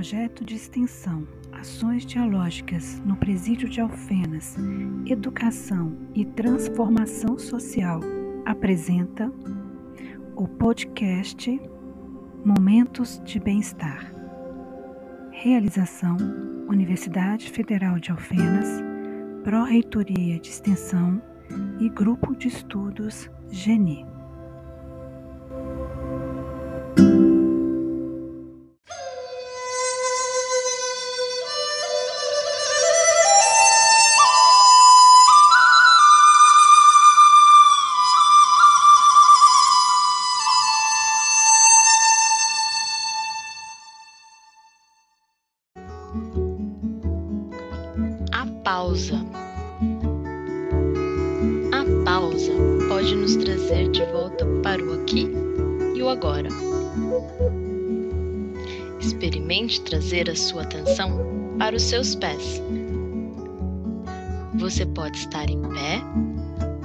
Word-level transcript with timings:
Projeto 0.00 0.46
de 0.46 0.54
Extensão 0.54 1.28
Ações 1.52 2.06
Dialógicas 2.06 2.98
no 3.04 3.16
Presídio 3.16 3.68
de 3.68 3.82
Alfenas, 3.82 4.56
Educação 5.04 5.94
e 6.14 6.24
Transformação 6.24 7.38
Social 7.38 8.00
apresenta 8.46 9.30
o 10.34 10.48
podcast 10.48 11.60
Momentos 12.42 13.20
de 13.26 13.38
Bem-Estar. 13.38 14.10
Realização 15.32 16.16
Universidade 16.66 17.50
Federal 17.50 17.98
de 17.98 18.10
Alfenas, 18.10 18.82
Pró-Reitoria 19.44 20.40
de 20.40 20.48
Extensão 20.48 21.20
e 21.78 21.90
Grupo 21.90 22.34
de 22.34 22.48
Estudos 22.48 23.30
GENI. 23.50 24.06
Pausa. 48.70 49.16
A 51.72 52.04
pausa 52.04 52.52
pode 52.88 53.16
nos 53.16 53.34
trazer 53.34 53.90
de 53.90 54.04
volta 54.12 54.46
para 54.62 54.80
o 54.80 54.92
aqui 54.94 55.28
e 55.96 56.00
o 56.00 56.08
agora. 56.08 56.48
Experimente 59.00 59.80
trazer 59.80 60.30
a 60.30 60.36
sua 60.36 60.62
atenção 60.62 61.10
para 61.58 61.74
os 61.74 61.82
seus 61.82 62.14
pés. 62.14 62.62
Você 64.54 64.86
pode 64.86 65.18
estar 65.18 65.50
em 65.50 65.60
pé, 65.62 66.00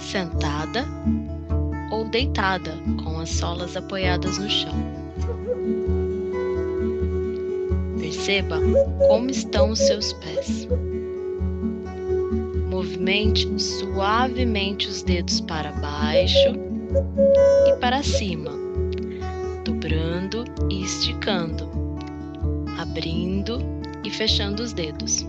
sentada 0.00 0.86
ou 1.90 2.08
deitada 2.08 2.72
com 3.04 3.20
as 3.20 3.28
solas 3.28 3.76
apoiadas 3.76 4.38
no 4.38 4.48
chão. 4.48 4.72
Perceba 8.00 8.62
como 9.08 9.28
estão 9.28 9.72
os 9.72 9.78
seus 9.80 10.14
pés. 10.14 10.66
Movimente 12.76 13.48
suavemente 13.58 14.86
os 14.86 15.02
dedos 15.02 15.40
para 15.40 15.72
baixo 15.72 16.54
e 17.66 17.72
para 17.80 18.02
cima, 18.02 18.50
dobrando 19.64 20.44
e 20.70 20.82
esticando, 20.82 21.70
abrindo 22.76 23.60
e 24.04 24.10
fechando 24.10 24.62
os 24.62 24.74
dedos. 24.74 25.26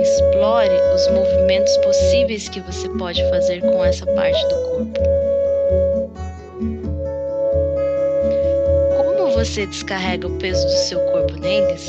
Explore 0.00 0.74
os 0.92 1.08
movimentos 1.12 1.76
possíveis 1.76 2.48
que 2.48 2.60
você 2.62 2.88
pode 2.88 3.22
fazer 3.30 3.60
com 3.60 3.84
essa 3.84 4.04
parte 4.04 4.42
do 4.48 4.54
corpo. 4.56 5.00
Como 8.96 9.30
você 9.30 9.64
descarrega 9.64 10.26
o 10.26 10.38
peso 10.38 10.66
do 10.66 10.72
seu 10.72 10.98
corpo 11.02 11.34
neles? 11.34 11.88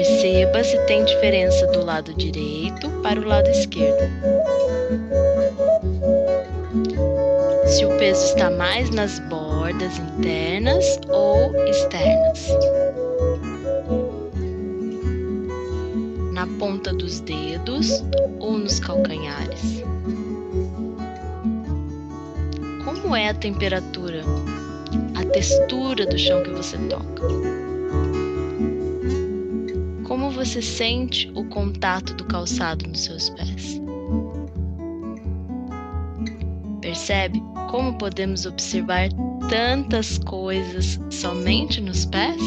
Perceba 0.00 0.64
se 0.64 0.78
tem 0.86 1.04
diferença 1.04 1.66
do 1.66 1.84
lado 1.84 2.14
direito 2.14 2.88
para 3.02 3.20
o 3.20 3.24
lado 3.26 3.46
esquerdo. 3.50 3.98
Se 7.66 7.84
o 7.84 7.94
peso 7.98 8.24
está 8.24 8.50
mais 8.50 8.88
nas 8.88 9.18
bordas 9.28 9.98
internas 9.98 10.98
ou 11.10 11.54
externas. 11.66 12.48
Na 16.32 16.46
ponta 16.58 16.94
dos 16.94 17.20
dedos 17.20 18.02
ou 18.38 18.52
nos 18.56 18.80
calcanhares. 18.80 19.84
Como 22.86 23.14
é 23.14 23.28
a 23.28 23.34
temperatura, 23.34 24.22
a 25.14 25.24
textura 25.26 26.06
do 26.06 26.18
chão 26.18 26.42
que 26.42 26.52
você 26.52 26.78
toca? 26.88 27.69
Você 30.40 30.62
sente 30.62 31.30
o 31.34 31.44
contato 31.44 32.14
do 32.14 32.24
calçado 32.24 32.88
nos 32.88 33.00
seus 33.00 33.28
pés? 33.28 33.78
Percebe 36.80 37.42
como 37.70 37.98
podemos 37.98 38.46
observar 38.46 39.10
tantas 39.50 40.16
coisas 40.16 40.98
somente 41.10 41.82
nos 41.82 42.06
pés? 42.06 42.40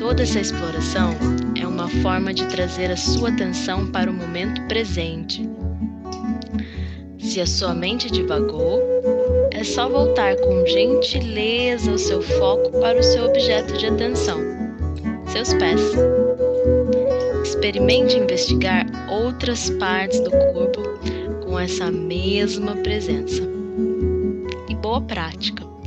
Toda 0.00 0.24
essa 0.24 0.40
exploração 0.40 1.14
é 1.54 1.64
uma 1.64 1.88
forma 2.02 2.34
de 2.34 2.44
trazer 2.46 2.90
a 2.90 2.96
sua 2.96 3.28
atenção 3.28 3.86
para 3.92 4.10
o 4.10 4.14
momento 4.14 4.60
presente. 4.66 5.48
Se 7.20 7.40
a 7.40 7.46
sua 7.46 7.72
mente 7.72 8.10
divagou, 8.10 8.82
é 9.58 9.64
só 9.64 9.88
voltar 9.88 10.36
com 10.36 10.64
gentileza 10.64 11.90
o 11.90 11.98
seu 11.98 12.22
foco 12.22 12.70
para 12.78 13.00
o 13.00 13.02
seu 13.02 13.24
objeto 13.24 13.76
de 13.76 13.86
atenção, 13.86 14.38
seus 15.26 15.52
pés. 15.54 15.80
Experimente 17.42 18.16
investigar 18.16 18.86
outras 19.10 19.68
partes 19.70 20.20
do 20.20 20.30
corpo 20.30 20.80
com 21.44 21.58
essa 21.58 21.90
mesma 21.90 22.76
presença. 22.76 23.42
E 24.68 24.74
boa 24.76 25.00
prática! 25.00 25.77